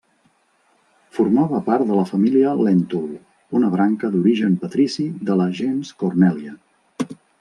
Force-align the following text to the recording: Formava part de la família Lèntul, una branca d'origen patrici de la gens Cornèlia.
Formava 1.17 1.59
part 1.67 1.85
de 1.91 1.99
la 1.99 2.05
família 2.11 2.53
Lèntul, 2.69 3.05
una 3.59 3.69
branca 3.75 4.09
d'origen 4.15 4.57
patrici 4.65 5.07
de 5.29 5.37
la 5.43 5.47
gens 5.61 5.93
Cornèlia. 6.01 6.57